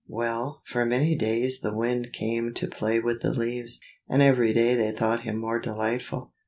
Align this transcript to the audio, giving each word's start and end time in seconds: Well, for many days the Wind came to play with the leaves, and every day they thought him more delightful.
Well, 0.07 0.63
for 0.65 0.83
many 0.83 1.13
days 1.15 1.59
the 1.61 1.75
Wind 1.77 2.11
came 2.11 2.55
to 2.55 2.67
play 2.67 2.99
with 2.99 3.21
the 3.21 3.31
leaves, 3.35 3.79
and 4.09 4.19
every 4.23 4.51
day 4.51 4.73
they 4.73 4.89
thought 4.91 5.21
him 5.21 5.37
more 5.37 5.59
delightful. 5.59 6.31